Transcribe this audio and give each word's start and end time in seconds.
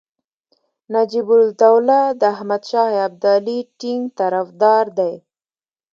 نجیب 0.93 1.27
الدوله 1.37 1.99
د 2.21 2.21
احمدشاه 2.35 2.91
ابدالي 3.07 3.59
ټینګ 3.79 4.03
طرفدار 4.19 4.85
دی. 4.97 5.13